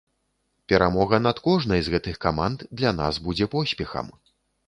Перамога 0.71 1.19
над 1.25 1.41
кожнай 1.47 1.83
з 1.87 1.93
гэтых 1.95 2.17
каманд 2.25 2.65
для 2.79 2.93
нас 3.01 3.19
будзе 3.27 3.45
поспехам. 3.55 4.13